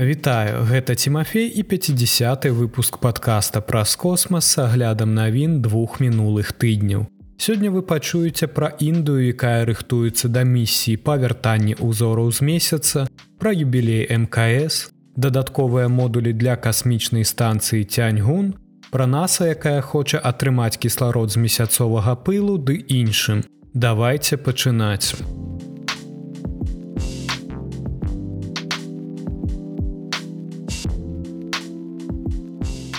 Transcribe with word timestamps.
Вітаю, 0.00 0.64
гэта 0.64 0.94
Тимофей 0.94 1.52
і 1.60 1.62
50 1.62 2.44
выпуск 2.44 2.98
подкаста 2.98 3.60
праз 3.60 3.96
космас 3.96 4.46
с 4.46 4.58
аглядам 4.58 5.12
навін 5.14 5.60
двух 5.60 6.00
мінулых 6.00 6.56
тыдняў. 6.56 7.04
Сёння 7.36 7.68
вы 7.70 7.82
пачуеце 7.82 8.48
пра 8.48 8.72
Індыю, 8.80 9.28
якая 9.28 9.68
рыхтуецца 9.68 10.32
да 10.32 10.40
місіі 10.40 10.96
па 11.04 11.20
вяртанні 11.20 11.76
ўзораў 11.76 12.32
з 12.32 12.40
месяца, 12.40 13.08
пра 13.36 13.52
юбілей 13.52 14.08
МКС, 14.08 14.88
дадатковыя 15.20 15.92
модулі 15.92 16.32
для 16.32 16.56
касмічнай 16.56 17.28
станцыі 17.28 17.84
Тяньгун, 17.84 18.56
пра 18.88 19.04
наса, 19.04 19.52
якая 19.52 19.84
хоча 19.84 20.16
атрымаць 20.16 20.80
кісларод 20.80 21.28
з 21.28 21.36
месяцовага 21.36 22.16
пылу 22.16 22.56
ды 22.56 22.80
іншым. 22.88 23.44
Давайте 23.76 24.40
пачынаць. 24.40 25.12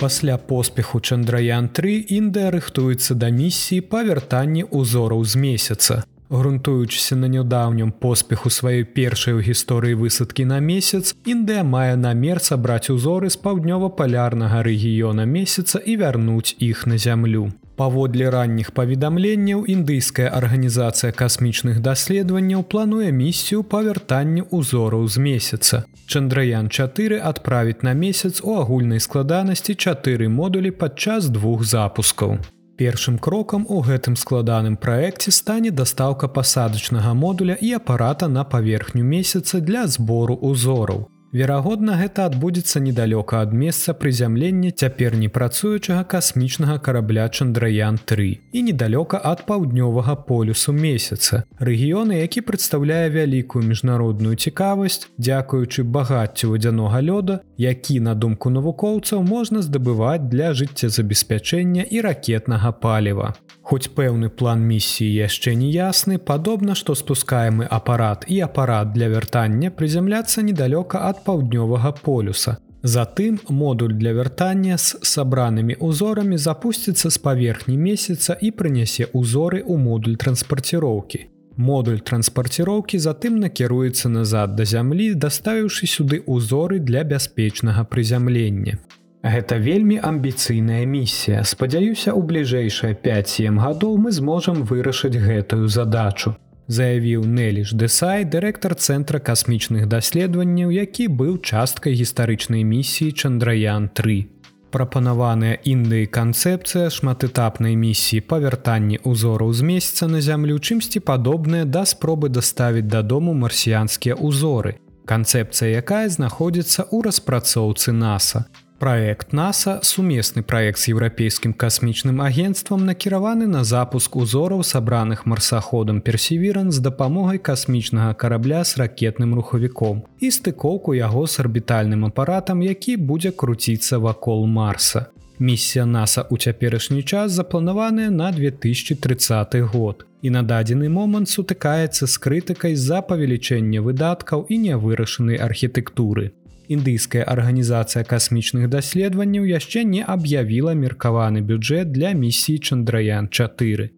Пасля 0.02 0.36
поспеху 0.36 0.98
Чандраян-3 0.98 2.10
Індыя 2.10 2.50
рыхтуецца 2.50 3.14
да 3.14 3.28
місіі 3.30 3.84
па 3.86 4.00
вяртанні 4.02 4.64
ўзораў 4.66 5.22
з 5.22 5.38
месяца. 5.38 6.02
Грунтуючыся 6.26 7.14
на 7.14 7.30
нядаўнім 7.30 7.92
поспеху 8.02 8.50
сваёй 8.50 8.82
першай 8.82 9.38
у 9.38 9.44
гісторыі 9.46 9.94
высадкі 9.94 10.42
на 10.50 10.58
месяц, 10.58 11.14
Індыя 11.22 11.62
мае 11.62 11.94
намер 11.94 12.42
сабраць 12.42 12.90
узоры 12.90 13.30
з 13.30 13.38
паўднёва-палярнага 13.46 14.66
рэгіёна 14.66 15.22
месяца 15.22 15.78
і 15.78 15.94
вярнуць 16.02 16.58
іх 16.58 16.82
на 16.90 16.98
зямлю. 16.98 17.54
Паводле 17.82 18.28
ранніх 18.30 18.68
паведамленняў 18.78 19.64
індыйская 19.72 20.28
арганізацыя 20.38 21.10
касмічных 21.20 21.80
даследаванняў 21.82 22.62
плануе 22.74 23.08
місію 23.10 23.64
па 23.72 23.80
вяртанню 23.82 24.46
ўзораў 24.58 25.08
з 25.10 25.22
месяца. 25.24 25.82
Чандраян 26.06 26.70
4 26.70 27.18
адправіць 27.30 27.82
на 27.82 27.94
месяц 28.04 28.38
у 28.38 28.54
агульнай 28.60 29.02
складанасці 29.02 29.74
чатыры 29.74 30.30
модулі 30.30 30.70
падчас 30.70 31.26
двух 31.26 31.66
запускаў. 31.66 32.38
Першым 32.78 33.18
крокам 33.18 33.66
у 33.68 33.82
гэтым 33.88 34.14
складаным 34.14 34.76
праекце 34.76 35.34
стане 35.34 35.74
дастаўка 35.82 36.28
пасадачнага 36.28 37.14
модуля 37.14 37.58
і 37.58 37.72
апарата 37.82 38.28
на 38.28 38.44
паверхню 38.44 39.02
месяца 39.02 39.58
для 39.58 39.88
збору 39.90 40.38
узораў. 40.38 41.08
Верагодна, 41.32 41.94
гэта 41.96 42.26
адбудзецца 42.28 42.80
недалёка 42.84 43.38
ад 43.40 43.54
месца 43.56 43.94
прызямлення 43.96 44.68
цяпер 44.68 45.14
не 45.16 45.30
працуючага 45.32 46.04
касмічнага 46.04 46.76
карабля 46.76 47.24
Чандраян-3 47.24 48.52
і 48.52 48.62
недалёка 48.66 49.16
ад 49.16 49.46
паўднёвага 49.48 50.16
полюсу 50.28 50.76
месяца. 50.76 51.44
Рэгіёны, 51.56 52.20
які 52.20 52.44
прадстаўляе 52.44 53.08
вялікую 53.08 53.64
міжнародную 53.64 54.36
цікавасць, 54.36 55.08
дзякуючы 55.16 55.88
багаццю 55.88 56.52
вадзянога 56.52 57.00
лёда, 57.00 57.40
які, 57.56 58.00
на 58.00 58.12
думку 58.14 58.52
навукоўцаў, 58.52 59.24
можна 59.24 59.64
здабываць 59.64 60.28
для 60.28 60.52
жыццезабеспячэння 60.52 61.88
і 61.88 62.04
ракетнага 62.04 62.76
паліва. 62.76 63.32
Хоць 63.62 63.88
пэўны 63.94 64.28
план 64.28 64.66
місіі 64.66 65.08
яшчэ 65.22 65.54
не 65.54 65.70
ясны, 65.70 66.18
падобна, 66.18 66.74
што 66.74 66.94
спускаемы 66.98 67.66
апарат 67.70 68.26
і 68.26 68.40
апарат 68.46 68.92
для 68.92 69.08
вяртання 69.08 69.70
прызямляцца 69.70 70.42
недалёка 70.42 71.06
ад 71.08 71.22
паўднёвага 71.24 71.94
полюса. 72.02 72.58
Затым 72.82 73.38
модуль 73.48 73.94
для 73.94 74.12
вяртання 74.12 74.78
з 74.78 74.98
сабранымі 75.06 75.76
узорамі 75.78 76.38
запусціцца 76.38 77.10
з 77.10 77.18
паверхні 77.18 77.76
месяца 77.78 78.34
і 78.34 78.50
прынясе 78.50 79.06
ўзоры 79.14 79.62
ў 79.62 79.78
модуль 79.78 80.18
транспарціроўкі. 80.18 81.20
Модуль 81.56 82.00
транспарціроўкі 82.02 82.98
затым 82.98 83.38
накіруецца 83.38 84.08
назад 84.08 84.56
да 84.58 84.66
зямлі, 84.66 85.14
даставіўшы 85.14 85.86
сюды 85.86 86.18
ўзоры 86.26 86.80
для 86.82 87.04
бяспечнага 87.04 87.84
прызямлення. 87.84 88.82
Гэта 89.22 89.54
вельмі 89.62 90.00
амбіцыйная 90.02 90.82
місія. 90.82 91.44
Спадзяюся, 91.46 92.10
у 92.10 92.22
бліжэйшыя 92.26 92.98
5-7 92.98 93.54
гадоў 93.62 93.94
мы 94.02 94.10
зможам 94.10 94.66
вырашыць 94.66 95.14
гэтую 95.14 95.68
задачу. 95.70 96.34
Заявіў 96.66 97.22
Неліш 97.26 97.70
Дэсай, 97.70 98.26
дырэктар 98.26 98.74
цэнтра 98.74 99.22
касмічных 99.22 99.86
даследаванняў, 99.86 100.74
які 100.74 101.06
быў 101.06 101.38
часткай 101.38 101.94
гістарычнай 101.94 102.66
місіі 102.66 103.14
Чандраян-3. 103.14 104.26
Прапанаваная 104.74 105.54
Індыі 105.70 106.10
канцэпцыя 106.10 106.90
шматэтапнай 106.90 107.78
місіі 107.78 108.26
па 108.26 108.42
вяртанні 108.42 108.98
ўзораў 109.06 109.52
з 109.54 109.62
месяца 109.62 110.10
на 110.10 110.18
зямлю 110.18 110.58
чымсьці 110.58 110.98
падобнае 110.98 111.62
да 111.62 111.86
спробы 111.86 112.26
даставіць 112.26 112.90
дадому 112.90 113.38
марсіянскія 113.38 114.18
ўзоры. 114.18 114.80
Канцэпцыя, 115.06 115.78
якая 115.78 116.08
знаходзіцца 116.08 116.90
ў 116.90 117.06
распрацоўцы 117.06 117.94
NASAа. 117.94 118.50
Праект 118.82 119.32
NASAа, 119.32 119.78
сумесны 119.86 120.42
праект 120.42 120.80
з 120.82 120.90
еўрапейскім 120.90 121.52
касмічным 121.54 122.16
агенствам 122.20 122.80
накіраваны 122.82 123.46
на 123.46 123.62
запуск 123.62 124.16
узораў 124.18 124.64
сабраных 124.66 125.22
марсаходам 125.24 126.00
персевіран 126.00 126.72
з 126.72 126.82
дапамогай 126.82 127.38
касмічнага 127.38 128.16
карабля 128.18 128.64
з 128.64 128.82
ракетным 128.82 129.36
рухавіком 129.38 130.02
і 130.18 130.32
стыкоўку 130.34 130.96
яго 130.98 131.28
з 131.30 131.38
арбітальным 131.44 132.02
апаратам, 132.10 132.66
які 132.66 132.96
будзе 132.96 133.30
круціцца 133.30 134.02
вакол 134.02 134.46
марса. 134.46 135.06
Місія 135.38 135.86
NASAа 135.86 136.26
ў 136.26 136.42
цяперашні 136.42 137.06
час 137.06 137.38
запланаваная 137.38 138.10
на 138.10 138.34
2030 138.34 139.62
год 139.62 140.06
і 140.26 140.34
на 140.34 140.42
дадзены 140.42 140.90
момант 140.90 141.30
сутыкаецца 141.30 142.10
з 142.10 142.18
крытыкай 142.18 142.74
з-за 142.74 143.06
павелічэння 143.06 143.78
выдаткаў 143.78 144.46
і 144.50 144.58
нявырашанай 144.66 145.38
архітэктуры 145.38 146.32
індыйская 146.74 147.24
арганізацыя 147.34 148.04
касмічных 148.12 148.68
даследаванняў 148.74 149.48
яшчэ 149.48 149.84
не 149.94 150.04
аб'явіла 150.14 150.76
меркаваны 150.84 151.42
бюджэт 151.50 151.92
для 151.96 152.12
місіі 152.12 152.58
чандраян 152.58 153.28
4 153.28 153.90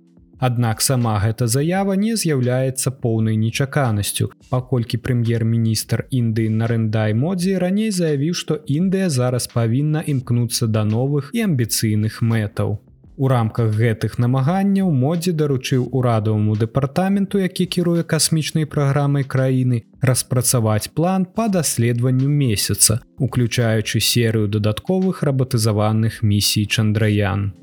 Аднак 0.44 0.82
сама 0.82 1.14
гэта 1.22 1.46
заява 1.46 1.94
не 1.96 2.16
з'яўляецца 2.20 2.90
поўнай 3.04 3.36
нечаканасцю 3.40 4.30
паколькі 4.50 5.00
прэм'ер-міністр 5.06 6.04
індыі 6.20 6.50
нарэндай 6.60 7.14
модзі 7.20 7.54
раней 7.64 7.90
заявіў 7.98 8.34
што 8.40 8.58
індыя 8.78 9.08
зараз 9.08 9.46
павінна 9.54 10.02
імкнуцца 10.14 10.68
да 10.68 10.84
новых 10.84 11.30
і 11.32 11.46
амбіцыйных 11.46 12.20
мэтаў 12.32 12.76
У 13.16 13.28
рамках 13.30 13.70
гэтых 13.78 14.16
намаганняў 14.18 14.88
модзі 14.90 15.32
даручыў 15.38 15.86
урадаваму 15.94 16.56
дэпартаменту, 16.58 17.38
які 17.38 17.66
кіруе 17.66 18.02
касмічнай 18.02 18.66
праграмай 18.66 19.22
краіны, 19.22 19.84
распрацаваць 20.02 20.90
план 20.90 21.22
па 21.24 21.46
даследаванню 21.46 22.26
месяца, 22.26 22.98
уключаючы 23.18 24.00
серыю 24.00 24.48
дадатковых 24.48 25.22
рабатызаваных 25.22 26.22
місій 26.22 26.66
Чандраян. 26.66 27.54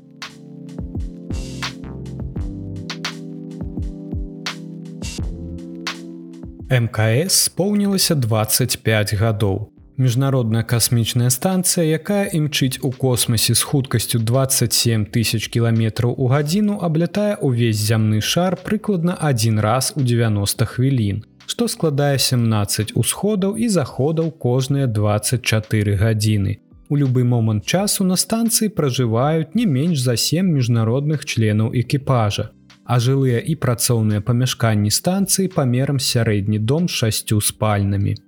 МКС 6.72 7.52
споўнілася 7.52 8.14
25 8.14 9.14
гадоў. 9.20 9.68
Міжнародная 10.02 10.64
касмічная 10.66 11.30
станцыя, 11.30 11.84
якая 11.86 12.26
імчыць 12.34 12.82
у 12.82 12.90
космасе 12.90 13.54
з 13.54 13.62
хуткасцю 13.62 14.18
27 14.18 15.04
тысяч 15.14 15.46
кіламетраў 15.46 16.16
у 16.18 16.26
гадзіну 16.32 16.78
аблятае 16.82 17.36
ўвесь 17.38 17.78
зямны 17.78 18.18
шар 18.18 18.56
прыкладна 18.66 19.14
адзін 19.28 19.60
раз 19.62 19.92
у 19.94 20.02
90 20.02 20.66
хвілін, 20.72 21.20
што 21.46 21.68
складае 21.70 22.18
17 22.18 22.96
усходаў 22.98 23.54
і 23.54 23.68
заходаў 23.68 24.32
кожныя 24.46 24.90
24 24.90 25.94
гадзіны. 26.02 26.58
У 26.88 26.98
любы 26.98 27.22
момант 27.22 27.62
часу 27.64 28.02
на 28.02 28.18
станцыі 28.18 28.74
пражываюць 28.74 29.54
не 29.54 29.70
менш 29.70 30.02
за 30.02 30.16
7 30.16 30.50
міжнародных 30.50 31.22
членаў 31.24 31.70
экіпажа. 31.84 32.50
А 32.82 32.98
жылыя 32.98 33.38
і 33.38 33.54
працоўныя 33.54 34.20
памяшканні 34.20 34.90
станцыі 34.90 35.46
памерам 35.46 36.02
сярэдні 36.02 36.58
дом 36.58 36.90
шасцю 36.90 37.38
спальнымі. 37.38 38.18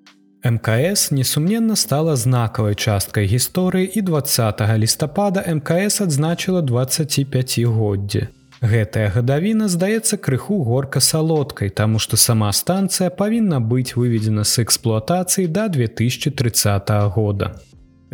МКС 0.45 1.11
несумненна 1.11 1.75
стала 1.75 2.17
знакавай 2.17 2.75
часткай 2.75 3.25
гісторыі 3.25 3.89
і 3.97 4.01
20 4.03 4.61
лістапада 4.77 5.41
МКС 5.41 6.05
адзначыла 6.05 6.61
25годдзе. 6.61 8.29
Гэтая 8.61 9.09
гадавіна 9.17 9.69
здаецца 9.73 10.21
крыху 10.21 10.61
горка 10.69 11.01
салодкай, 11.01 11.73
таму 11.73 11.97
што 11.97 12.21
сама 12.21 12.53
станцыя 12.53 13.09
павінна 13.09 13.61
быць 13.61 13.97
выведзена 13.97 14.45
з 14.45 14.69
эксплуатацыі 14.69 15.49
да 15.49 15.69
2030 15.73 16.93
года. 17.17 17.57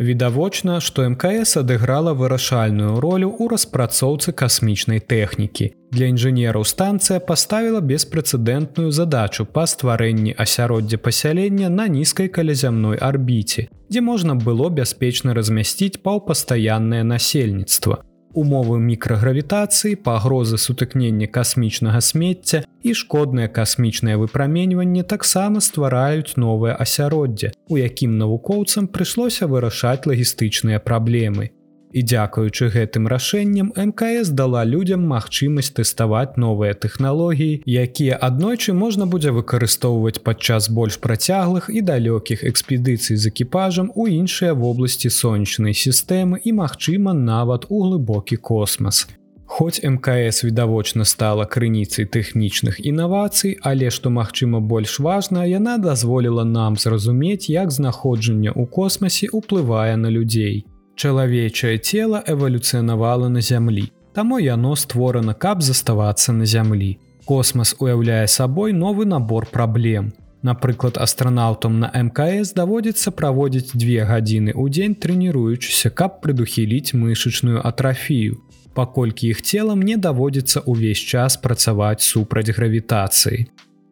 Відавочна, 0.01 0.79
што 0.81 1.05
МКС 1.05 1.61
адыграла 1.61 2.15
вырашальную 2.17 2.97
ролю 2.97 3.29
ў 3.37 3.53
распрацоўцы 3.53 4.33
касмічнай 4.33 4.97
тэхнікі. 4.97 5.77
Для 5.93 6.09
інжынераў 6.09 6.65
станцыя 6.65 7.21
паставіла 7.21 7.85
беспрэцэдэнтную 7.85 8.89
задачу 8.89 9.45
па 9.45 9.69
стварэнні 9.69 10.33
асяроддзя 10.33 10.97
пасялення 10.97 11.69
на 11.69 11.85
нізкай 11.85 12.33
калязямной 12.33 12.97
арбіце, 12.97 13.69
дзе 13.93 14.01
можна 14.01 14.33
было 14.33 14.73
бяспечна 14.73 15.37
размясціць 15.37 16.01
паўпастаяннае 16.01 17.03
насельніцтва. 17.05 18.01
Умовы 18.33 18.79
мікрагравітацыі, 18.79 19.99
пагрозы 19.99 20.57
сутыкнення 20.57 21.27
касмічнага 21.27 21.99
смецця 21.99 22.63
і 22.83 22.93
шкоднае 22.95 23.47
касмічнае 23.51 24.15
выпраменьванне 24.15 25.03
таксама 25.03 25.59
ствараюць 25.59 26.39
новае 26.39 26.71
асяроддзе, 26.73 27.51
у 27.67 27.77
якім 27.77 28.15
навукоўцам 28.17 28.87
прыйшлося 28.87 29.51
вырашаць 29.51 30.07
лагістычныя 30.07 30.79
праблемы. 30.79 31.51
І 31.91 32.03
дзякуючы 32.07 32.71
гэтым 32.71 33.07
рашэнням 33.11 33.71
мкс 33.75 34.31
дала 34.41 34.63
людзям 34.63 35.03
магчымасць 35.11 35.73
тэставаць 35.75 36.39
новыя 36.39 36.73
тэхналогіі 36.73 37.67
якія 37.67 38.19
аднойчы 38.27 38.75
можна 38.81 39.07
будзе 39.13 39.35
выкарыстоўваць 39.35 40.23
падчас 40.23 40.69
больш 40.71 40.99
працяглых 41.05 41.67
і 41.67 41.83
далёкіх 41.91 42.45
экспедыцый 42.51 43.19
з 43.19 43.27
экіпажам 43.31 43.91
у 43.95 44.07
іншыя 44.07 44.53
вобласці 44.55 45.11
сонечнай 45.11 45.75
сістэмы 45.75 46.39
і 46.43 46.55
магчыма 46.63 47.11
нават 47.11 47.67
у 47.67 47.83
глыбокі 47.83 48.39
космас. 48.39 49.07
Хоць 49.51 49.83
мкс 49.83 50.43
відавочна 50.47 51.03
стала 51.03 51.43
крыніцай 51.43 52.07
тэхнічных 52.07 52.79
інавацый 52.79 53.59
але 53.61 53.91
што 53.91 54.07
магчыма 54.07 54.63
больш 54.63 54.99
важна 55.03 55.43
яна 55.43 55.77
дазволіла 55.77 56.47
нам 56.47 56.79
зразумець 56.79 57.51
як 57.51 57.75
знаходжанне 57.75 58.55
ў 58.55 58.63
космасе 58.79 59.27
ўплывае 59.35 59.99
на 59.99 60.07
людзей 60.07 60.63
Чалавечае 60.95 61.77
цело 61.77 62.23
эвалюцыянавала 62.27 63.29
на 63.29 63.41
зямлі. 63.41 63.91
Таму 64.13 64.39
яно 64.39 64.75
створана, 64.75 65.33
каб 65.33 65.61
заставацца 65.61 66.33
на 66.33 66.45
зямлі. 66.45 66.97
Космас 67.25 67.75
уяўляе 67.79 68.27
сабой 68.27 68.73
новы 68.73 69.05
набор 69.05 69.47
праблем. 69.51 70.13
Напрыклад, 70.41 70.97
астранаўтам 70.97 71.79
на 71.79 71.91
МКС 71.93 72.53
даводзіцца 72.53 73.11
праводзіць 73.11 73.77
две 73.77 74.03
гадзіны 74.03 74.51
ў 74.57 74.69
дзень 74.73 74.95
трэніруючыся, 74.97 75.93
каб 75.93 76.19
прыдухіліць 76.21 76.97
мышачную 76.97 77.61
атрафію. 77.61 78.41
Паколькі 78.73 79.29
іх 79.29 79.41
целам 79.41 79.81
не 79.85 79.97
даводзіцца 79.97 80.65
ўвесь 80.65 80.97
час 80.97 81.37
працаваць 81.37 82.01
супраць 82.01 82.49
гравітацыі. 82.49 83.47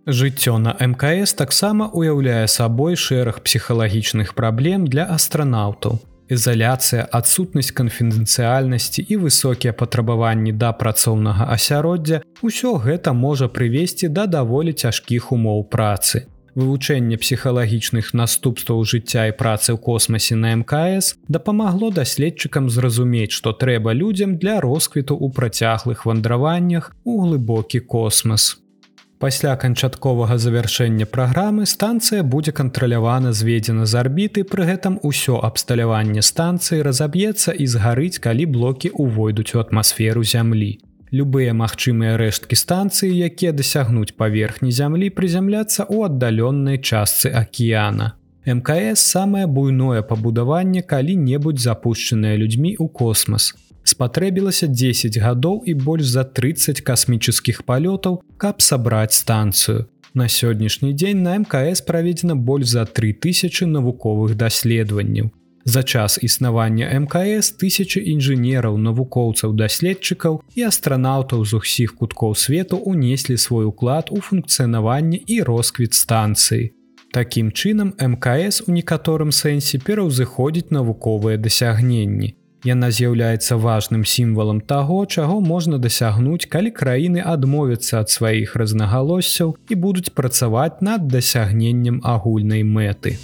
Жыццё 0.10 0.58
на 0.58 0.74
МКС 0.74 1.38
таксама 1.38 1.92
уяўляе 1.94 2.48
сабой 2.48 2.96
шэраг 2.96 3.44
псіхалагічных 3.46 4.34
праблем 4.34 4.88
для 4.88 5.06
астранаўтаў 5.06 6.02
ізаляцыя 6.30 7.06
адсутнасць 7.20 7.74
канфідэнцыяльнасці 7.80 9.06
і 9.10 9.20
высокія 9.26 9.74
патрабаванні 9.74 10.54
да 10.64 10.72
працоўнага 10.82 11.50
асяроддзя 11.56 12.22
ўсё 12.46 12.78
гэта 12.86 13.14
можа 13.14 13.50
прывесці 13.50 14.14
да 14.14 14.26
даволі 14.26 14.74
цяжкіх 14.74 15.32
умоў 15.34 15.66
працы. 15.74 16.30
Вывучэнне 16.60 17.18
псіхалагічных 17.22 18.14
наступстваў 18.14 18.82
жыцця 18.84 19.28
і 19.30 19.36
працы 19.42 19.74
ў 19.74 19.80
космасе 19.90 20.36
на 20.36 20.56
мкс 20.62 21.14
дапамагло 21.28 21.92
даследчыкам 22.00 22.70
зразумець 22.70 23.34
што 23.34 23.54
трэба 23.54 23.94
людзям 23.94 24.38
для 24.38 24.60
росквіту 24.66 25.18
ў 25.18 25.34
працяглых 25.34 26.06
вандраваннях 26.10 26.92
у 27.04 27.22
глыбокі 27.26 27.80
космас 27.80 28.58
Пасля 29.20 29.58
канчатковага 29.60 30.38
завяршэння 30.40 31.06
праграмы 31.06 31.66
станцыя 31.68 32.24
будзе 32.24 32.54
кантралявана 32.56 33.34
зведзена 33.36 33.84
з 33.86 34.00
арбіты, 34.00 34.46
пры 34.48 34.68
гэтым 34.70 34.96
усё 35.04 35.42
абсталяванне 35.44 36.24
станцыі 36.24 36.80
разаб'ецца 36.88 37.52
і 37.52 37.68
згарыць, 37.68 38.24
калі 38.24 38.48
блокі 38.56 38.94
ўвойдуць 38.96 39.60
у 39.60 39.60
атмасферу 39.60 40.24
зямлі. 40.24 40.72
Любыя 41.12 41.52
магчымыя 41.52 42.16
рэшткі 42.16 42.56
станцыі, 42.56 43.12
якія 43.28 43.52
дасягнуць 43.52 44.16
паверхні 44.16 44.72
зямлі 44.72 45.12
прызямляцца 45.12 45.84
ў 45.84 46.08
аддаленнай 46.08 46.80
частцы 46.80 47.28
акіяна. 47.28 48.16
МКС 48.48 49.04
самае 49.04 49.48
буйное 49.52 50.00
пабудаванне 50.00 50.80
калі-небудзь 50.80 51.68
запушчанае 51.68 52.40
людзьмі 52.40 52.80
ў 52.80 52.88
космас 52.88 53.52
спатрэбілася 53.84 54.68
10 54.68 55.18
гадоў 55.18 55.64
і 55.66 55.74
больш 55.74 56.06
за 56.06 56.24
30 56.24 56.82
касмічных 56.82 57.64
палётаў, 57.66 58.22
каб 58.38 58.62
сабраць 58.62 59.14
станцыю. 59.14 59.88
На 60.14 60.28
сённяшні 60.28 60.94
дзень 60.94 61.22
на 61.22 61.38
мкс 61.40 61.82
праведзена 61.82 62.36
больш 62.36 62.68
за 62.68 62.86
3000 62.86 63.66
навуковых 63.66 64.36
даследаванняў. 64.36 65.30
За 65.66 65.84
час 65.84 66.20
існавання 66.22 66.90
мкс 67.00 67.52
тысячи 67.62 68.00
інжынераў, 68.00 68.78
навукоўцаў, 68.78 69.54
даследчыкаў 69.54 70.42
і 70.56 70.66
астранаўтаў 70.66 71.46
з 71.46 71.54
усіх 71.54 71.96
куткоў 71.96 72.36
свету 72.36 72.78
унеслі 72.78 73.38
свой 73.38 73.66
уклад 73.66 74.10
у 74.10 74.18
функцыянаванне 74.18 75.22
і 75.28 75.42
росквіт 75.44 75.94
станцыі. 75.94 76.74
Такім 77.12 77.52
чынам 77.52 77.94
мкс 77.98 78.64
у 78.68 78.72
некаторым 78.72 79.32
сэнсе 79.34 79.78
пераўзыходзіць 79.78 80.74
навуковыя 80.74 81.38
дасягненні. 81.38 82.39
Яна 82.68 82.92
з'яўляецца 82.92 83.56
важным 83.56 84.04
сімвалам 84.04 84.60
таго, 84.60 85.06
чаго 85.06 85.40
можна 85.40 85.78
дасягнуць, 85.80 86.44
калі 86.52 86.72
краіны 86.76 87.24
адмовяцца 87.24 88.04
ад 88.04 88.12
сваіх 88.12 88.56
рознагалоссяў 88.60 89.56
і 89.72 89.76
будуць 89.80 90.12
працаваць 90.12 90.84
над 90.84 91.08
дасягненнем 91.08 92.02
агульнай 92.04 92.68
мэты. 92.68 93.16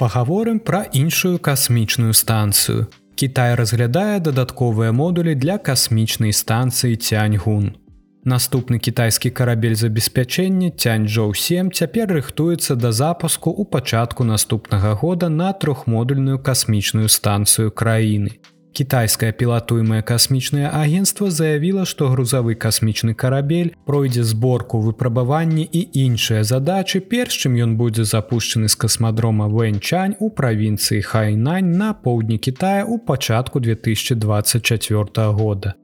Пагаворым 0.00 0.58
пра 0.58 0.88
іншую 0.90 1.38
касмічную 1.38 2.18
станцыю. 2.18 2.88
Кітай 3.14 3.54
разглядае 3.54 4.18
дадатковыя 4.18 4.90
модулі 4.90 5.36
для 5.38 5.58
касмічнай 5.58 6.32
станцыі 6.32 6.96
Цяньгун. 6.96 7.76
Наступны 8.24 8.78
кітайскі 8.78 9.30
карабель 9.30 9.74
забеспячэння 9.74 10.70
Цяньчжоу 10.76 11.32
7 11.32 11.72
цяпер 11.72 12.12
рыхтуецца 12.12 12.76
да 12.76 12.92
запуску 12.92 13.48
ў 13.48 13.64
пачатку 13.64 14.28
наступнага 14.28 14.92
года 14.92 15.32
на 15.32 15.52
трохмодульную 15.56 16.36
касмічную 16.36 17.08
станцыю 17.08 17.72
краіны. 17.72 18.36
Кітайскае 18.76 19.32
пілатуемае 19.32 20.02
касмічнае 20.02 20.68
агенцтва 20.68 21.30
заявіла, 21.30 21.88
што 21.88 22.12
грузавы 22.12 22.54
касмічны 22.54 23.16
карабель 23.16 23.72
пройдзе 23.88 24.22
зборку 24.22 24.84
выпрабаванні 24.84 25.64
і 25.64 25.80
іншыя 26.04 26.44
задачы, 26.44 27.00
перш 27.00 27.40
чым 27.40 27.56
ён 27.56 27.76
будзе 27.80 28.04
запущены 28.04 28.68
з 28.68 28.76
касмадрома 28.76 29.48
Вэньчань 29.48 30.14
у 30.20 30.28
правінцыі 30.28 31.00
Хайнань 31.00 31.72
на 31.72 31.94
поўдні 31.94 32.36
Китая 32.38 32.84
ў 32.84 33.00
пачатку 33.00 33.60
2024 33.60 35.32
года. 35.32 35.74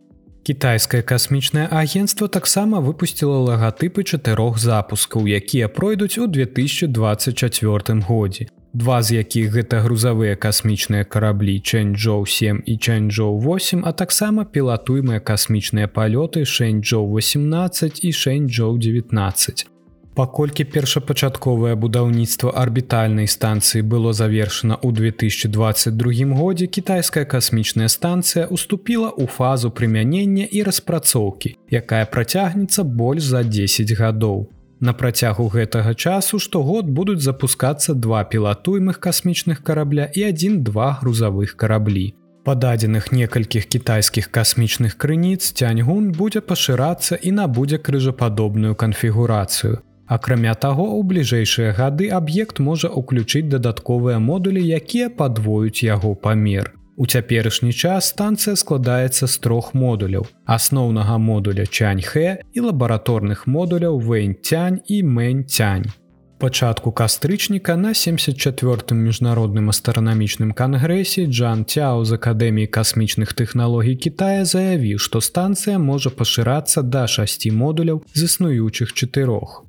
Кітайскае 0.46 1.02
касмічнае 1.02 1.66
агенцтва 1.74 2.28
таксама 2.30 2.78
выпусціла 2.78 3.38
лагатыпы 3.46 4.04
чатырох 4.06 4.60
запускаў, 4.62 5.26
якія 5.26 5.66
пройдуць 5.66 6.18
у 6.22 6.28
2024 6.30 7.98
годзе. 8.06 8.46
Два 8.70 9.02
з 9.02 9.18
якіх 9.18 9.50
гэта 9.58 9.82
грузавыя 9.82 10.38
касмічныя 10.38 11.02
караблі 11.02 11.58
Чэньчжоу 11.58 12.22
7 12.30 12.62
і 12.62 12.78
Чэньчжоу 12.78 13.42
8, 13.42 13.82
а 13.82 13.90
таксама 13.90 14.46
пілатуймыя 14.46 15.18
касмічныя 15.18 15.90
палёты 15.90 16.46
Шэньчжоу 16.46 17.10
18 17.10 18.04
і 18.04 18.12
Шэньчжоу 18.12 18.78
19 18.78 19.75
паколькі 20.16 20.64
першапачатковае 20.64 21.74
будаўніцтва 21.76 22.52
арбітальнай 22.62 23.28
станцыі 23.28 23.84
было 23.84 24.12
завершана 24.16 24.78
ў 24.80 24.96
2022 24.96 26.36
годзе 26.40 26.66
кітайская 26.66 27.24
касмічная 27.28 27.88
станцыя 27.92 28.48
уступіла 28.48 29.12
ў 29.12 29.28
фазу 29.28 29.70
прымянення 29.70 30.48
і 30.48 30.62
распрацоўкі 30.68 31.52
якая 31.68 32.04
працягнецца 32.16 32.82
больш 32.82 33.28
за 33.28 33.42
10 33.44 33.92
гадоў. 34.00 34.46
На 34.80 34.92
працягу 34.92 35.48
гэтага 35.52 35.92
часу 35.94 36.38
штогод 36.40 36.88
будуць 36.98 37.20
запускацца 37.24 37.94
два 37.94 38.24
пілатуймых 38.24 39.00
касмічных 39.00 39.60
карабля 39.62 40.08
і 40.12 40.24
один-два 40.32 40.92
грузавых 41.00 41.56
караблі. 41.56 42.14
Дадзеных 42.46 43.10
некалькіх 43.12 43.66
кітайскіх 43.66 44.30
касмічных 44.30 44.96
крыніц 44.96 45.50
цяньгун 45.50 46.12
будзе 46.12 46.40
пашырацца 46.40 47.18
і 47.20 47.34
набудзе 47.40 47.78
крыжападобную 47.88 48.76
канфігурацыю 48.78 49.82
Акрамя 50.06 50.54
таго, 50.54 50.86
у 50.94 51.02
бліжэйшыя 51.02 51.74
гады 51.74 52.08
аб'ект 52.14 52.62
можа 52.62 52.88
ўключыць 52.88 53.50
дадатковыя 53.50 54.22
модулі, 54.22 54.62
якія 54.62 55.10
падвоюць 55.10 55.82
яго 55.82 56.14
памер. 56.14 56.72
У 56.96 57.06
цяперашні 57.06 57.72
час 57.72 58.14
станцыя 58.14 58.56
складаецца 58.56 59.26
з 59.26 59.38
трох 59.42 59.74
модуляў: 59.74 60.30
асноўнага 60.46 61.18
модуля 61.18 61.66
Чаньхэ 61.66 62.38
і 62.54 62.64
лабараторных 62.70 63.44
модуляў 63.46 63.98
Вэньцянь 64.00 64.80
і 64.86 65.02
Мэньцянь. 65.02 65.90
Пачатку 66.38 66.92
кастрычніка 66.92 67.76
на 67.76 67.92
74 67.94 68.94
міжнародным 68.94 69.70
астранамічным 69.74 70.52
кангрэсе 70.52 71.26
Джан 71.26 71.64
Цяо 71.64 72.04
з 72.04 72.20
акадэміі 72.20 72.70
касмічных 72.70 73.32
тэхналогій 73.34 73.96
Китая 73.96 74.44
заявіў, 74.44 75.00
што 75.02 75.20
станцыя 75.20 75.78
можа 75.78 76.14
пашырацца 76.14 76.82
да 76.82 77.06
шасці 77.10 77.50
модуляў 77.50 78.04
з 78.14 78.28
існуючых 78.30 78.92
чатырох. 78.92 79.65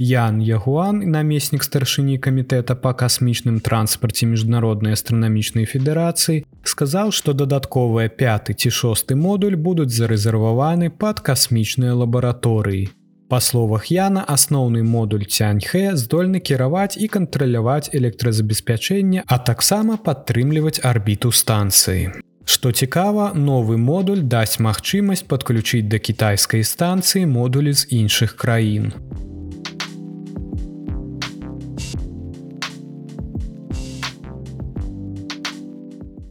Ян 0.00 0.40
Ягуан 0.40 1.02
намеснік 1.12 1.60
старшыні 1.60 2.14
камітэта 2.24 2.72
па 2.72 2.94
касмічным 2.96 3.58
транспарце 3.60 4.24
міжнароднай 4.24 4.96
астранамічнай 4.96 5.68
федэрацыі 5.68 6.40
сказаў, 6.64 7.12
што 7.12 7.34
дадатковыя 7.36 8.08
пяты 8.08 8.56
ці 8.56 8.72
шосты 8.72 9.12
модуль 9.12 9.58
будуць 9.60 9.92
зарэзерваваны 9.92 10.88
пад 10.88 11.20
касмічныя 11.20 11.92
лабараторыі. 12.00 12.88
Па 13.28 13.44
словах 13.44 13.92
Яна 13.92 14.24
асноўны 14.24 14.80
модуль 14.88 15.28
цяньхэ 15.28 15.92
здольны 16.00 16.40
кіраваць 16.40 16.96
і 16.96 17.12
кантраляваць 17.12 17.92
электразабеспячэнне, 17.92 19.28
а 19.28 19.36
таксама 19.36 20.00
падтрымліваць 20.00 20.80
арбіту 20.80 21.28
станцыі. 21.28 22.16
Што 22.48 22.72
цікава, 22.72 23.32
новы 23.36 23.76
модуль 23.76 24.24
дасць 24.24 24.56
магчымасць 24.64 25.28
падключыць 25.28 25.86
да 25.92 26.00
кітайскай 26.00 26.64
станцыі 26.64 27.28
модулі 27.28 27.76
з 27.76 27.84
іншых 27.92 28.40
краін. 28.40 28.94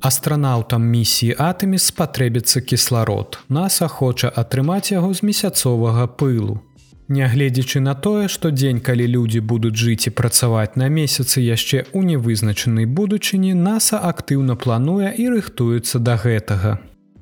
Астранаўтам 0.02 0.84
місіі 0.88 1.36
Атэміс 1.36 1.92
спатрэбіцца 1.92 2.62
кісларод. 2.64 3.40
Наса 3.50 3.88
хоча 3.88 4.32
атрымаць 4.32 4.96
яго 4.96 5.14
з 5.14 5.28
месяцовага 5.28 6.08
пылу. 6.08 6.64
Нягледзячы 7.10 7.82
на 7.84 7.96
тое, 7.96 8.28
што 8.32 8.52
дзень, 8.52 8.80
калі 8.80 9.08
людзі 9.08 9.40
будуць 9.44 9.76
жыць 9.76 10.08
і 10.08 10.16
працаваць 10.16 10.80
на 10.80 10.88
месяцы 10.88 11.44
яшчэ 11.44 11.92
ў 11.92 12.16
невызначанай 12.16 12.86
будучыні, 12.86 13.52
NASAа 13.58 14.00
актыўна 14.14 14.56
плануе 14.56 15.12
і 15.12 15.28
рыхтуецца 15.36 16.00
да 16.00 16.16
гэтага. 16.16 16.80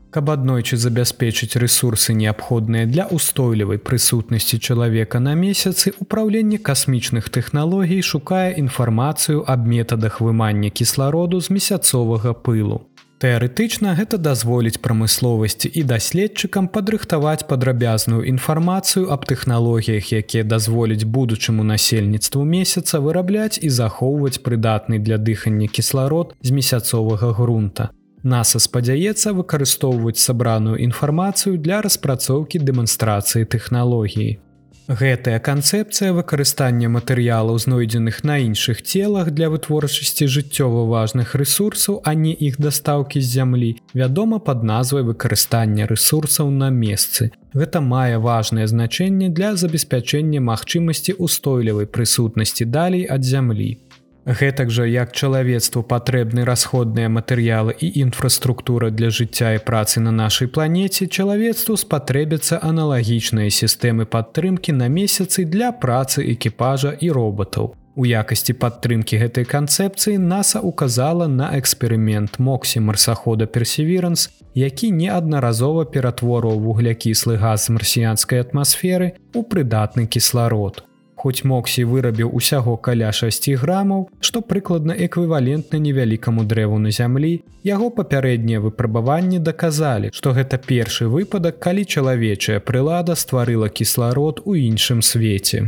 Каб 0.09 0.29
аднойчы 0.31 0.77
забяспечыць 0.79 1.59
рэсурсы 1.59 2.13
неабходныя 2.15 2.87
для 2.87 3.07
устойлівай 3.11 3.77
прысутнасці 3.77 4.59
чалавека 4.59 5.19
на 5.19 5.35
месяцы, 5.35 5.91
упраўленне 5.99 6.57
касмічных 6.57 7.27
тэхналогій 7.29 8.01
шукае 8.01 8.55
інфармацыю 8.55 9.43
аб 9.43 9.67
метадах 9.67 10.21
вымання 10.21 10.69
кіслароду 10.69 11.41
з 11.41 11.51
месяцовага 11.51 12.31
пылу. 12.33 12.87
Тэарэтычна 13.17 13.97
гэта 13.97 14.17
дазволіць 14.21 14.77
прамысловасці 14.77 15.71
і 15.73 15.83
даследчыкам 15.91 16.67
падрыхтаваць 16.69 17.49
падрабязную 17.49 18.21
інфармацыю 18.29 19.09
аб 19.09 19.25
тэхналогіях, 19.25 20.13
якія 20.13 20.43
дазволяць 20.45 21.03
будучаму 21.03 21.65
насельніцтву 21.65 22.45
месяца 22.45 23.01
вырабляць 23.01 23.57
і 23.57 23.73
захоўваць 23.73 24.37
прыдатны 24.45 25.01
для 25.01 25.17
дыхання 25.17 25.67
кісларод 25.67 26.37
з 26.41 26.51
месяцовага 26.61 27.33
грунта. 27.33 27.89
NASAа 28.23 28.63
спадзяецца 28.63 29.33
выкарыстоўваць 29.37 30.17
сабраную 30.17 30.81
інфармацыю 30.81 31.57
для 31.61 31.81
распрацоўкі 31.85 32.59
дэманстрацыі 32.59 33.45
тэхналогіі. 33.45 34.37
Гэтая 34.87 35.39
канцэпцыя 35.43 36.13
выкарыстання 36.15 36.87
матэрыялаў, 36.87 37.59
знойдзеных 37.59 38.23
на 38.23 38.39
іншых 38.39 38.81
целах 38.81 39.31
для 39.35 39.49
вытворчасці 39.51 40.31
жыццёва 40.31 40.87
важных 40.87 41.35
рэсурсаў, 41.35 41.99
а 42.07 42.13
не 42.15 42.31
іх 42.31 42.55
дастаўкі 42.55 43.19
з 43.19 43.27
зямлі, 43.27 43.75
вядома 43.93 44.39
пад 44.39 44.63
назвай 44.63 45.03
выкарыстання 45.03 45.91
рэсурсаў 45.91 46.55
на 46.55 46.69
месцы. 46.71 47.35
Гэта 47.51 47.83
мае 47.83 48.15
важнае 48.15 48.67
значэнне 48.71 49.27
для 49.27 49.59
забеспячэння 49.59 50.39
магчымасці 50.39 51.19
устойлівай 51.19 51.85
прысутнасці 51.85 52.63
далей 52.63 53.03
ад 53.11 53.27
зямлі. 53.27 53.83
Гэтак 54.27 54.71
жа 54.75 54.83
як 54.83 55.13
чалавецтву 55.15 55.85
патрэбны 55.87 56.43
расходныя 56.43 57.07
матэрыялы 57.07 57.71
і 57.79 57.87
інфраструктура 58.03 58.89
для 58.91 59.07
жыцця 59.07 59.53
і 59.55 59.63
працы 59.63 60.03
на 60.03 60.11
нашай 60.11 60.51
планеце, 60.51 61.07
чалавецтву 61.07 61.77
спатрэбяцца 61.79 62.59
аналагічныя 62.59 63.47
сістэмы 63.47 64.03
падтрымкі 64.03 64.75
на 64.75 64.91
месяцы 64.91 65.47
для 65.47 65.71
працы 65.71 66.27
экіпажа 66.35 66.91
і 66.99 67.11
роботаў. 67.15 67.71
У 67.95 68.03
якасці 68.03 68.53
падтрымкі 68.59 69.15
гэтай 69.23 69.47
канцэпцыі 69.47 70.19
NASAа 70.19 70.59
указала 70.59 71.31
на 71.31 71.47
эксперымент 71.55 72.35
Моксі 72.37 72.83
марсахода 72.83 73.47
Персеверанс, 73.47 74.27
які 74.53 74.91
неаднаразова 74.91 75.87
ператворваў 75.87 76.59
вуглякіслы 76.67 77.39
газ 77.39 77.71
марсіянскай 77.71 78.43
атмасферы 78.43 79.15
ў 79.31 79.39
прыдатны 79.47 80.05
кісларод. 80.05 80.83
Хоць 81.17 81.43
Моксі 81.49 81.83
вырабіў 81.89 82.29
усяго 82.39 82.75
каля 82.77 83.09
6 83.19 83.49
грамаў, 83.61 84.03
што 84.21 84.41
прыкладна 84.45 84.93
эквівалентна 85.05 85.79
невялікаму 85.81 86.45
дрэву 86.51 86.77
на 86.83 86.91
зямлі, 86.93 87.31
яго 87.65 87.89
папярэднія 87.89 88.61
выпрабаванні 88.61 89.39
даказалі, 89.41 90.13
што 90.13 90.35
гэта 90.37 90.61
першы 90.61 91.09
выпадак, 91.09 91.57
калі 91.57 91.89
чалавечая 91.89 92.59
прылада 92.61 93.17
стварыла 93.17 93.69
кісларод 93.81 94.45
у 94.45 94.53
іншым 94.53 95.01
свеце. 95.01 95.65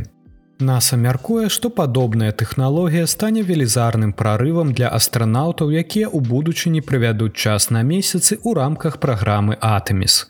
Наса 0.59 0.97
мяркуе, 1.01 1.49
што 1.49 1.69
падобная 1.71 2.31
тэхналогія 2.39 3.07
стане 3.07 3.41
велізарным 3.47 4.11
прарывам 4.11 4.73
для 4.75 4.89
астранаўтаў, 4.97 5.71
якія 5.71 6.11
ў 6.11 6.19
будучыні 6.19 6.81
правядуць 6.83 7.33
час 7.33 7.69
на 7.71 7.81
месяцы 7.81 8.35
ў 8.37 8.59
рамках 8.59 8.99
праграмы 8.99 9.55
Атэміс. 9.57 10.27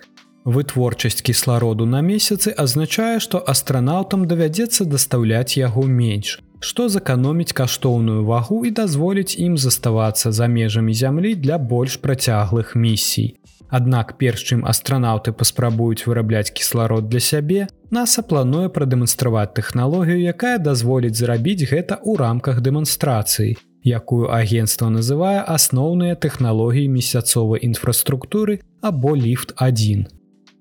Вытворчасць 0.50 1.22
кіслароду 1.22 1.86
на 1.86 2.00
месяцы 2.02 2.52
азначае, 2.62 3.20
што 3.26 3.42
астранаўтам 3.54 4.26
давядзецца 4.30 4.88
дастаўляць 4.94 5.62
яго 5.62 5.84
менш, 5.98 6.40
што 6.60 6.88
заканоміць 6.90 7.54
каштоўную 7.60 8.24
вагу 8.26 8.58
і 8.66 8.72
дазволіць 8.80 9.38
ім 9.46 9.60
заставацца 9.66 10.34
за 10.40 10.50
межамі 10.56 10.98
зямлі 11.04 11.36
для 11.36 11.62
больш 11.76 12.00
працяглых 12.08 12.74
місій. 12.74 13.38
Аднак 13.70 14.18
перш 14.18 14.50
чым 14.50 14.66
астранаўты 14.66 15.38
паспрабуюць 15.38 16.10
вырабляць 16.10 16.50
кісларод 16.50 17.14
для 17.14 17.22
сябе, 17.30 17.70
NASAа 17.94 18.26
плануе 18.26 18.74
прадэманстраваць 18.74 19.54
тэхналогію, 19.54 20.20
якая 20.34 20.58
дазволіць 20.58 21.18
зрабіць 21.22 21.70
гэта 21.70 22.02
ў 22.02 22.18
рамках 22.26 22.66
дэманстрацыі, 22.66 23.54
якую 23.86 24.34
агенцтва 24.34 24.90
называе 24.90 25.46
асноўныя 25.46 26.18
тэхналогіі 26.18 26.90
месяцовай 26.90 27.62
інфраструктуры 27.62 28.64
або 28.82 29.14
ліфт 29.14 29.54
1 29.62 30.10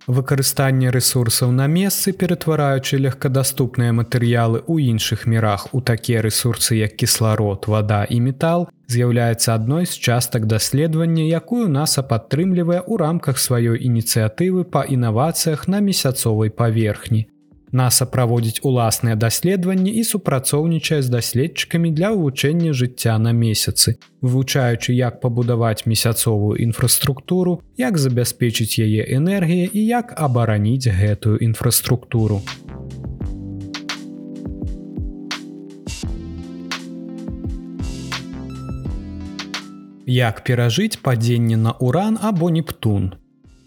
выкарыстанне 0.08 0.90
ресурсаў 0.90 1.52
на 1.52 1.68
месцы 1.68 2.12
ператвараючы 2.16 2.98
легкадаступныя 3.04 3.92
матэрыялы 3.92 4.64
ў 4.64 4.90
іншых 4.96 5.28
мірах. 5.28 5.68
У 5.76 5.80
такія 5.80 6.24
ресурсы 6.24 6.80
як 6.80 6.96
кісларод 6.96 7.68
вода 7.68 8.02
і 8.08 8.20
метал 8.24 8.68
з'яўляецца 8.88 9.54
адной 9.54 9.86
з 9.86 9.94
частак 10.00 10.48
даследавання 10.48 11.28
якую 11.28 11.68
наса 11.68 12.02
падтрымлівае 12.02 12.80
ў 12.80 12.96
рамках 12.96 13.36
сваёй 13.36 13.84
ініцыятывы 13.84 14.64
па 14.64 14.88
інавацыях 14.88 15.68
на 15.68 15.84
месяцовай 15.84 16.50
паверхні 16.50 17.28
NASAа 17.72 18.08
праводзіць 18.08 18.60
уласныя 18.62 19.16
даследаванні 19.16 19.92
і 20.00 20.04
супрацоўнічае 20.04 21.02
з 21.02 21.08
даследчыкамі 21.12 21.92
для 21.92 22.12
вывучэння 22.16 22.72
жыцця 22.72 23.18
на 23.18 23.32
месяцы, 23.32 23.98
вывучаючы, 24.20 24.92
як 24.92 25.20
пабудаваць 25.20 25.84
месяцовую 25.86 26.56
інфраструктуру, 26.56 27.60
як 27.76 27.98
забяспечыць 27.98 28.80
яе 28.80 29.04
энергія 29.04 29.68
і 29.72 29.86
як 29.86 30.14
абараніць 30.16 30.88
гэтую 30.88 31.36
інфраструктуру. 31.38 32.42
Як 40.08 40.40
перажыць 40.40 40.96
падзенне 40.96 41.56
на 41.60 41.72
уран 41.84 42.16
або 42.22 42.48
нептун, 42.48 43.12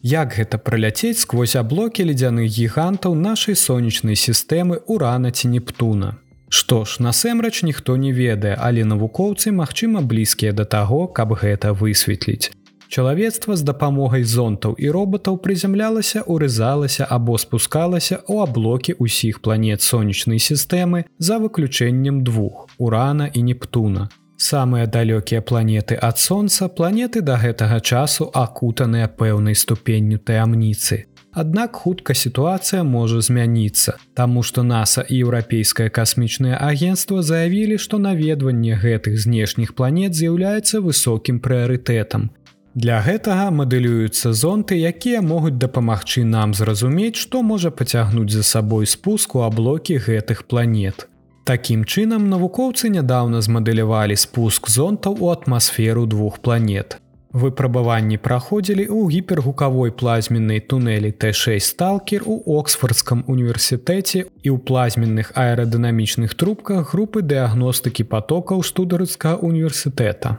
Як 0.03 0.33
гэта 0.33 0.57
праляцець 0.57 1.21
сквозь 1.21 1.53
аблокі 1.55 2.03
ледзяных 2.09 2.49
гігантаў 2.49 3.13
нашай 3.13 3.53
сонечнай 3.53 4.17
сістэмы 4.17 4.81
урана 4.89 5.29
ці 5.29 5.53
нептуна. 5.53 6.15
Што 6.49 6.85
ж, 6.85 7.03
насэмрач 7.05 7.61
ніхто 7.63 7.95
не 8.01 8.11
ведае, 8.11 8.57
але 8.57 8.81
навукоўцы 8.83 9.53
магчыма 9.53 10.01
блізкія 10.01 10.53
да 10.57 10.65
таго, 10.65 11.05
каб 11.07 11.37
гэта 11.37 11.73
высветліць. 11.77 12.49
Чалавецтва 12.89 13.55
з 13.55 13.63
дапамогай 13.63 14.23
зонтаў 14.23 14.73
і 14.73 14.89
роботаў 14.89 15.37
прызямлялася, 15.37 16.25
урызалася 16.25 17.05
або 17.05 17.37
спускалася 17.37 18.19
ў 18.25 18.41
аблокі 18.49 18.97
ўсіх 18.97 19.39
планет 19.45 19.85
сонечнай 19.85 20.41
сістэмы 20.41 21.05
за 21.19 21.37
выключэннем 21.37 22.25
двух 22.25 22.67
урана 22.77 23.29
і 23.29 23.45
нептуна 23.53 24.09
самыя 24.41 24.87
далёкія 24.87 25.41
планеты 25.41 25.97
ад 26.09 26.17
сонца 26.17 26.67
планеты 26.67 27.21
да 27.21 27.37
гэтага 27.37 27.79
часу 27.79 28.29
акутаныя 28.33 29.07
пэўнай 29.07 29.55
ступенню 29.55 30.17
таямніцы. 30.17 31.05
Аднак 31.31 31.77
хутка 31.79 32.13
сітуацыя 32.13 32.83
можа 32.83 33.21
змяніцца, 33.21 33.95
Таму 34.13 34.43
што 34.43 34.63
NASAа 34.67 35.05
і 35.07 35.19
еўрапейскае 35.23 35.87
касмічнае 35.89 36.57
агенцтва 36.57 37.21
заявілі, 37.23 37.77
што 37.77 37.99
наведванне 38.03 38.75
гэтых 38.75 39.15
знешніх 39.15 39.75
планет 39.75 40.17
з'яўляецца 40.17 40.81
высокім 40.83 41.39
прыярытэтам. 41.39 42.31
Для 42.73 42.99
гэтага 43.03 43.51
мадэлююцца 43.51 44.31
зонты, 44.31 44.75
якія 44.79 45.21
могуць 45.21 45.59
дапамагчы 45.59 46.23
нам 46.23 46.53
зразумець, 46.53 47.19
што 47.19 47.43
можа 47.43 47.71
пацягнуць 47.71 48.31
за 48.31 48.43
сабой 48.43 48.87
спуску 48.87 49.43
аблокі 49.47 49.99
гэтых 49.99 50.47
планет. 50.47 51.10
Такім 51.43 51.85
чынам 51.85 52.29
навукоўцы 52.29 52.89
нядаўна 52.93 53.41
змадэлявалі 53.41 54.15
спуск 54.15 54.69
зонтаў 54.69 55.17
у 55.19 55.31
атмасферу 55.33 56.05
двух 56.05 56.39
планет. 56.39 56.97
Выпрабаванні 57.33 58.17
праходзілі 58.19 58.85
ў 58.91 59.07
гіпергукавой 59.15 59.91
плазменнай 59.95 60.59
тунэлі 60.59 61.13
Т6 61.15 61.63
сталкер 61.63 62.27
у 62.27 62.35
Оксфордском 62.59 63.23
універсітэце 63.25 64.27
і 64.27 64.49
ў 64.51 64.57
плазменных 64.59 65.31
аэрадынамічных 65.33 66.35
трубках 66.35 66.91
групы 66.91 67.23
дыягностыкі 67.23 68.03
потокаў 68.03 68.61
стударыцкага 68.67 69.39
універсітэта. 69.47 70.37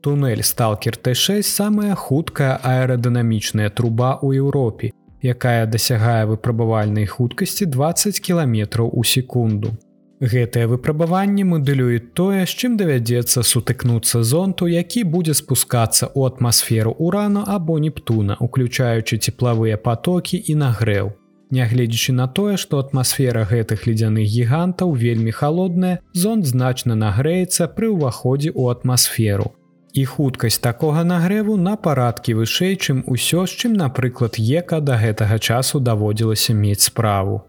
Тунель 0.00 0.46
сталкер 0.46 0.94
Т6 0.94 1.42
самая 1.42 1.98
хуткая 1.98 2.54
аэрадынамічная 2.62 3.68
труба 3.74 4.14
ў 4.22 4.38
Еўропе 4.38 4.94
якая 5.22 5.66
дасягае 5.66 6.26
выпрабавальнай 6.30 7.06
хуткасці 7.06 7.66
20 7.66 8.20
кіламетраў 8.20 8.90
у 8.94 9.04
секунду. 9.04 9.74
Гэтае 10.20 10.66
выпрабаванне 10.66 11.44
мадэлюет 11.46 12.12
тое, 12.14 12.42
з 12.42 12.50
чым 12.50 12.76
давядзецца 12.76 13.42
сутыкнуцца 13.46 14.22
зонту, 14.26 14.66
які 14.66 15.04
будзе 15.06 15.34
спускацца 15.34 16.10
ў 16.10 16.26
атмасферу 16.26 16.96
урану 16.98 17.44
або 17.46 17.78
нептуна, 17.78 18.34
уключаючы 18.40 19.18
цеплавыя 19.22 19.78
потокі 19.78 20.42
і 20.42 20.58
нагрэў. 20.58 21.14
Нягледзячы 21.54 22.12
на 22.12 22.26
тое, 22.26 22.56
што 22.58 22.82
атмасфера 22.82 23.46
гэтых 23.46 23.86
ледзяных 23.86 24.26
гігантаў 24.26 24.92
вельмі 24.92 25.30
халодная, 25.30 26.00
зонт 26.12 26.50
значна 26.50 26.98
нагрэецца 26.98 27.70
пры 27.78 27.94
ўваходзе 27.94 28.50
ў 28.50 28.74
атмасферу. 28.74 29.54
І 29.94 30.04
хуткасць 30.04 30.58
такога 30.58 31.04
нагрэву 31.06 31.56
на 31.56 31.76
парадкі 31.76 32.34
вышэй, 32.42 32.74
чым 32.76 33.06
усё, 33.06 33.46
з 33.46 33.54
чым, 33.54 33.78
напрыклад, 33.78 34.36
ека 34.36 34.82
да 34.82 34.98
гэтага 34.98 35.38
часу 35.38 35.80
даводзілася 35.80 36.58
мець 36.58 36.90
справу. 36.90 37.47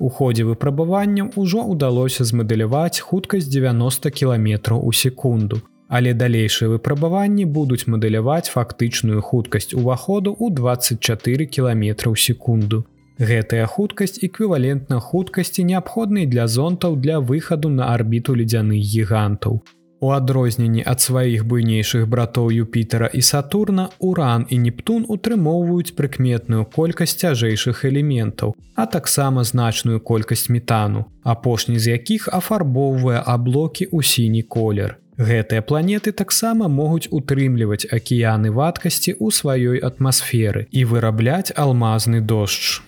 У 0.00 0.08
ходзе 0.08 0.44
выпрабаванняў 0.48 1.26
ужо 1.40 1.62
ўдалося 1.72 2.24
змадэляваць 2.28 3.04
хуткасць 3.08 3.48
90 3.54 4.10
кіламетраў 4.20 4.80
у 4.90 4.92
секунду. 5.00 5.60
Але 5.88 6.14
далейшыя 6.14 6.70
выпрабаванні 6.72 7.44
будуць 7.56 7.84
мадэляваць 7.94 8.48
фактычную 8.54 9.20
хуткасць 9.20 9.74
уваходу 9.74 10.32
ў 10.32 10.54
24 10.60 11.46
кіламетра 11.56 12.08
ў 12.08 12.16
секунду. 12.16 12.80
Гэтая 13.20 13.66
хуткасць 13.68 14.24
эквівалентна 14.24 15.00
хуткасці 15.08 15.66
неабходнай 15.68 16.24
для 16.24 16.46
зонтаў 16.48 16.96
для 16.96 17.20
выхаду 17.20 17.68
на 17.68 17.92
арбіту 17.92 18.38
ледзяных 18.40 18.80
гігантаў. 18.80 19.60
У 20.00 20.10
адрозненні 20.16 20.82
ад 20.88 21.02
сваіх 21.04 21.44
буйнейшых 21.44 22.06
братоў 22.08 22.48
Юпітера 22.56 23.10
і 23.12 23.20
Сатурна 23.20 23.90
уран 23.98 24.46
і 24.48 24.58
Нептун 24.58 25.04
утрымоўваюць 25.04 25.92
прыкметную 25.92 26.64
колькасць 26.64 27.20
цяжэйшых 27.20 27.84
элементаў, 27.84 28.54
а 28.74 28.86
таксама 28.86 29.44
значную 29.44 30.00
колькасць 30.00 30.48
метану, 30.48 31.04
апошні 31.22 31.78
з 31.78 32.00
якіх 32.00 32.28
афарбоўвае 32.32 33.20
аблокі 33.20 33.92
ў 33.92 34.00
сіні 34.00 34.42
колер. 34.42 34.96
Гэтыя 35.20 35.60
планеты 35.60 36.12
таксама 36.16 36.68
могуць 36.72 37.12
утрымліваць 37.12 37.84
акіяны 37.92 38.52
вадкасці 38.56 39.12
ў 39.20 39.28
сваёй 39.28 39.82
атмасферы 39.84 40.64
і 40.72 40.84
вырабляць 40.88 41.52
алмазны 41.52 42.22
дождж. 42.24 42.80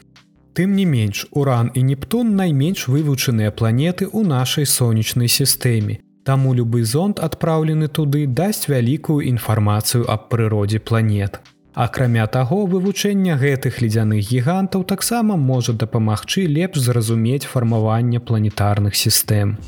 Тым 0.56 0.72
не 0.80 0.88
менш, 0.88 1.26
уран 1.30 1.68
і 1.74 1.82
Нептун 1.82 2.32
найменш 2.40 2.88
вывучаныя 2.88 3.52
планеты 3.52 4.08
ў 4.08 4.24
нашай 4.24 4.64
сонечнай 4.64 5.28
сістэме. 5.28 6.00
Таму 6.24 6.54
любы 6.54 6.84
зонд 6.86 7.18
адпраўлены 7.18 7.88
туды 7.88 8.26
дасць 8.30 8.68
вялікую 8.70 9.26
інфармацыю 9.26 10.06
аб 10.06 10.28
прыродзе 10.30 10.78
планет. 10.78 11.40
Акрамя 11.74 12.28
таго, 12.30 12.62
вывучэнне 12.66 13.34
гэтых 13.40 13.80
ледзяных 13.82 14.22
гігантаў 14.30 14.84
таксама 14.86 15.34
можа 15.34 15.72
дапамагчы 15.72 16.46
лепш 16.46 16.78
зразумець 16.78 17.42
фармаванне 17.42 18.20
планетарных 18.20 18.94
сістэм. 18.94 19.58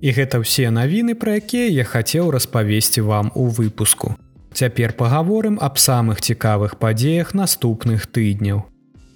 І 0.00 0.08
гэта 0.08 0.40
ўсе 0.40 0.72
навіны, 0.72 1.12
пра 1.12 1.36
якія 1.36 1.68
я 1.68 1.84
хацеў 1.84 2.32
распавесці 2.32 3.04
вам 3.04 3.28
у 3.34 3.52
выпуску. 3.52 4.16
Цяпер 4.54 4.92
пагаворым 4.94 5.58
аб 5.58 5.78
самых 5.82 6.20
цікавых 6.22 6.78
падзеях 6.78 7.34
наступных 7.34 8.06
тыдняў. 8.06 8.70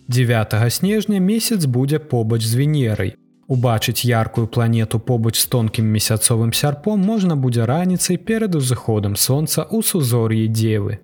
9 0.09 0.73
снежня 0.73 1.21
месяц 1.21 1.67
будзе 1.67 1.99
побач 1.99 2.43
з 2.43 2.55
венерай. 2.59 3.15
Убачыць 3.47 4.05
яркую 4.05 4.49
планету 4.49 4.99
побач 4.99 5.39
з 5.39 5.47
тонкім 5.47 5.87
месяцовым 5.87 6.53
сярпом 6.53 7.01
можна 7.01 7.37
будзе 7.37 7.67
раніцай 7.67 8.17
перад 8.17 8.57
узыходам 8.57 9.15
сонца 9.15 9.63
ў 9.63 9.83
сузор'і 9.83 10.49
дзевы. 10.49 10.99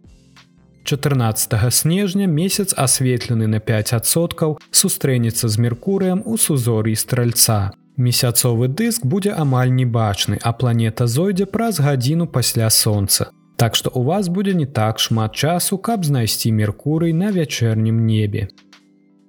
14 0.83 1.55
снежня 1.71 2.27
месяц 2.27 2.75
асветлены 2.77 3.47
на 3.47 3.63
5соткаў 3.63 4.59
сустрэнецца 4.71 5.49
з 5.49 5.59
меркурыем 5.59 6.27
у 6.27 6.37
сузор'і 6.37 6.97
стральца. 6.97 7.71
Месяцовы 7.97 8.67
дыск 8.67 9.07
будзе 9.07 9.31
амаль 9.31 9.71
небачны, 9.71 10.43
а 10.43 10.53
планета 10.53 11.07
зойдзе 11.07 11.47
праз 11.47 11.79
гадзіну 11.79 12.27
пасля 12.27 12.69
сонца. 12.69 13.31
Так 13.65 13.77
што 13.77 13.91
у 13.95 14.03
вас 14.03 14.29
будзе 14.29 14.53
не 14.55 14.67
так 14.67 14.99
шмат 14.99 15.33
часу, 15.33 15.79
каб 15.79 16.03
знайсці 16.05 16.51
меркурый 16.53 17.15
на 17.17 17.31
вячэрнім 17.33 18.01
небе. 18.07 18.49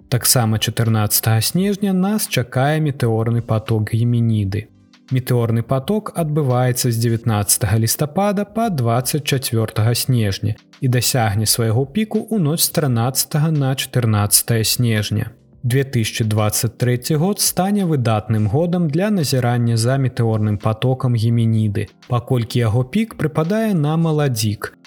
Таксама 0.09 0.59
14 0.59 1.29
снежня 1.39 1.93
нас 1.93 2.27
чакае 2.27 2.81
метэорны 2.83 3.39
поток 3.41 3.93
геменіды. 3.93 4.67
Метэорны 5.15 5.63
поток 5.63 6.11
адбываецца 6.19 6.91
з 6.91 6.99
19 7.05 7.63
лістапада 7.79 8.43
па 8.43 8.67
24 8.67 9.95
снежня 9.95 10.55
і 10.81 10.87
дасягне 10.91 11.45
свайго 11.45 11.85
піку 11.85 12.19
ў 12.27 12.35
ноч 12.35 12.59
з 12.59 12.69
13 12.75 13.39
на 13.55 13.71
14 13.75 14.67
снежня. 14.67 15.31
2023 15.65 17.15
год 17.15 17.39
стане 17.39 17.85
выдатным 17.85 18.47
годам 18.47 18.87
для 18.87 19.09
назірання 19.09 19.77
за 19.77 19.97
метэорным 19.97 20.57
потокам 20.57 21.15
геменіды, 21.15 21.87
паколькі 22.07 22.59
яго 22.59 22.83
пік 22.85 23.15
прыпадае 23.17 23.73
на 23.73 23.97
маладзік. 23.97 24.77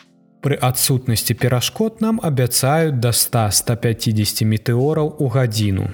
Пры 0.41 0.55
адсутнасці 0.55 1.35
перашкод 1.35 1.99
нам 2.01 2.21
абяцаюць 2.23 2.95
да 2.95 3.11
100-150 3.11 4.45
метэораў 4.45 5.17
у 5.19 5.27
гадзіну. 5.27 5.89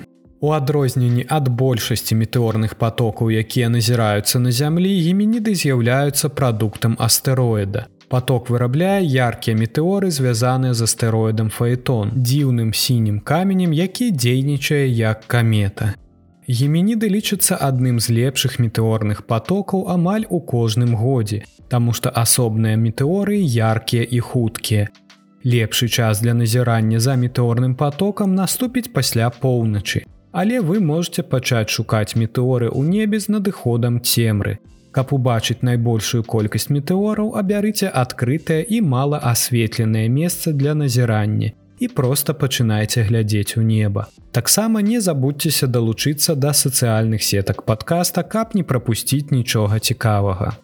У 0.44 0.52
адрозненні 0.52 1.24
ад 1.32 1.48
большасці 1.48 2.20
метэорных 2.20 2.76
потокаў, 2.76 3.32
якія 3.32 3.72
назіраюцца 3.72 4.36
на 4.38 4.52
зямлі, 4.52 4.92
геменіды 5.00 5.54
з'яўляюцца 5.56 6.28
прадуктам 6.28 7.00
астэроіда. 7.00 7.88
Паток 8.08 8.50
вырабляе 8.50 9.02
яркія 9.02 9.56
метэоры, 9.56 10.10
звязаныя 10.10 10.74
з 10.74 10.84
астэроідам 10.84 11.50
фаэтон, 11.50 12.12
дзіўным 12.14 12.72
сінім 12.72 13.20
каменем, 13.20 13.72
які 13.72 14.10
дзейнічае 14.12 14.86
як 14.88 15.26
камета. 15.26 15.94
Геменіды 16.46 17.08
лічацца 17.08 17.56
адным 17.56 18.00
з 18.00 18.12
лепшых 18.12 18.58
метэорных 18.60 19.24
потокаў 19.24 19.88
амаль 19.88 20.26
у 20.28 20.40
кожным 20.40 20.92
годзе, 20.94 21.44
таму 21.72 21.96
што 21.96 22.12
асобныя 22.12 22.76
метэоры 22.76 23.40
яркія 23.40 24.04
і 24.04 24.20
хуткія. 24.20 24.88
Лепшы 25.44 25.88
час 25.88 26.20
для 26.20 26.34
назірання 26.34 27.00
за 27.00 27.16
метэорным 27.16 27.74
потокам 27.74 28.34
наступіць 28.34 28.92
пасля 28.92 29.30
поўначы. 29.30 30.04
Але 30.32 30.60
вы 30.60 30.80
можете 30.80 31.22
пачаць 31.22 31.70
шукаць 31.70 32.16
метэоры 32.16 32.68
ў 32.68 32.82
небе 32.84 33.20
з 33.20 33.28
надыходам 33.32 34.00
цемры. 34.00 34.58
Каб 34.94 35.10
убачыць 35.10 35.66
найбольшую 35.66 36.22
колькасць 36.22 36.70
метэораў, 36.70 37.34
абярыце 37.34 37.90
адкрытае 37.90 38.62
і 38.62 38.80
мала 38.80 39.18
асветленае 39.18 40.08
месца 40.08 40.52
для 40.52 40.74
назірання 40.74 41.50
і 41.78 41.88
проста 41.88 42.34
пачынайце 42.34 43.02
глядзець 43.02 43.56
у 43.58 43.62
неба. 43.62 44.06
Таксама 44.32 44.82
не 44.82 45.00
забудьцеся 45.00 45.66
далучыцца 45.66 46.34
да 46.34 46.52
сацыяльных 46.54 47.22
сетак 47.22 47.64
падкаста, 47.66 48.22
каб 48.22 48.54
не 48.54 48.62
прапусціць 48.62 49.30
нічога 49.30 49.78
цікавага. 49.78 50.54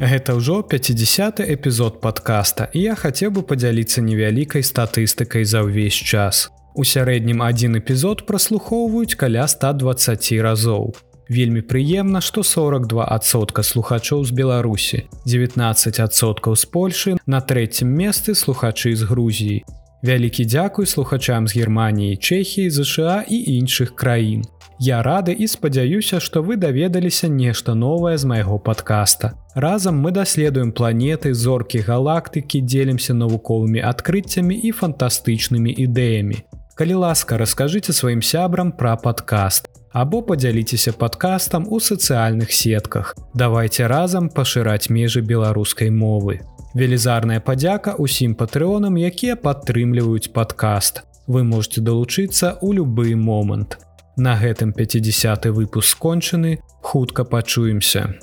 Гэта 0.00 0.36
ўжо 0.36 0.62
50 0.62 1.40
эпізод 1.40 2.00
падкаста 2.00 2.68
і 2.72 2.80
я 2.80 2.94
хацеў 2.94 3.32
бы 3.36 3.42
падзяліцца 3.42 4.04
невялікай 4.04 4.62
статыстыкай 4.62 5.44
за 5.44 5.64
ўвесь 5.64 5.96
час. 5.96 6.48
У 6.76 6.84
сярэднім 6.84 7.40
адзін 7.40 7.80
эпізод 7.80 8.26
праслухоўваюць 8.28 9.16
каля 9.16 9.48
120 9.48 10.32
разоў. 10.44 10.92
Вельмі 11.28 11.60
прыемна, 11.60 12.20
што 12.22 12.46
42сотка 12.46 13.62
слухачоў 13.66 14.24
з 14.24 14.30
Беларусі, 14.30 15.04
19соткаў 15.26 16.54
з 16.54 16.64
Польшы, 16.70 17.16
на 17.26 17.40
трэцім 17.40 17.90
месцы 17.90 18.34
слухачы 18.34 18.94
з 18.94 19.02
Грузіі. 19.02 19.64
Вялікі 20.06 20.44
дзякуй 20.44 20.86
слухачам 20.86 21.48
з 21.48 21.56
Геррманіі, 21.58 22.16
Чэхіі, 22.16 22.70
ЗША 22.70 23.24
і 23.26 23.36
іншых 23.58 23.94
краін. 23.98 24.46
Я 24.78 25.02
рады 25.02 25.32
і 25.32 25.48
спадзяюся, 25.48 26.20
што 26.20 26.42
вы 26.42 26.56
даведаліся 26.56 27.28
нешта 27.28 27.74
новае 27.74 28.18
з 28.18 28.24
майго 28.24 28.58
падкаста. 28.58 29.32
Разам 29.54 29.98
мы 29.98 30.12
даследуем 30.12 30.70
планеты, 30.72 31.32
зоркі 31.34 31.80
галактыкі, 31.80 32.60
дзелімся 32.60 33.14
навуковымі 33.14 33.80
адкрыццямі 33.80 34.54
і 34.54 34.70
фантастычнымі 34.70 35.72
ідэямі. 35.72 36.44
Калі 36.76 36.94
ласка, 37.00 37.38
раскажыце 37.40 37.94
сваім 37.96 38.20
сябрам 38.20 38.68
пра 38.68 38.98
падкаст 39.00 39.70
або 39.96 40.18
падзяліцеся 40.20 40.92
падкастам 40.92 41.64
у 41.72 41.80
сацыяльных 41.80 42.52
сетках. 42.52 43.14
Давайте 43.32 43.86
разам 43.88 44.28
пашыраць 44.28 44.90
межы 44.92 45.22
беларускай 45.24 45.88
мовы. 45.88 46.42
Велізарная 46.76 47.40
падзяка 47.40 47.96
ўсім 47.96 48.36
патрыонам, 48.36 49.00
якія 49.00 49.40
падтрымліваюць 49.40 50.28
падкаст. 50.36 51.00
Вы 51.24 51.48
можете 51.48 51.80
далучыцца 51.80 52.60
ў 52.60 52.76
любы 52.76 53.16
момант. 53.16 53.80
На 54.20 54.36
гэтым 54.36 54.76
50 54.76 55.48
выпуск 55.56 55.96
скончаны, 55.96 56.60
хутка 56.84 57.24
пачуемся. 57.24 58.20